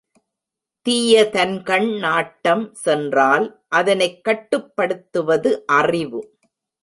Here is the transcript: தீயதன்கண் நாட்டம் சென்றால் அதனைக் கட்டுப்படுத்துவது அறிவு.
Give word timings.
தீயதன்கண் 0.85 1.97
நாட்டம் 1.97 2.73
சென்றால் 2.73 3.45
அதனைக் 3.67 4.23
கட்டுப்படுத்துவது 4.23 5.65
அறிவு. 5.65 6.21